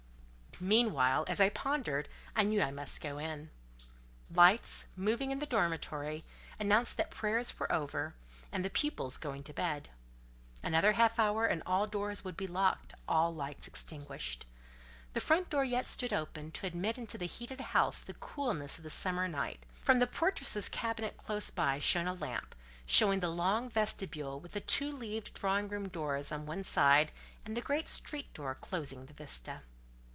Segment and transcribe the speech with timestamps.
[0.63, 3.49] Meanwhile, as I pondered, I knew I must go in.
[4.29, 6.23] Lights, moving in the dormitory,
[6.59, 8.13] announced that prayers were over,
[8.51, 9.89] and the pupils going to bed.
[10.61, 14.45] Another half hour and all doors would be locked—all lights extinguished.
[15.13, 18.83] The front door yet stood open, to admit into the heated house the coolness of
[18.83, 22.53] the summer night; from the portress's cabinet close by shone a lamp,
[22.85, 27.11] showing the long vestibule with the two leaved drawing room doors on one side,
[27.45, 29.63] the great street door closing the vista.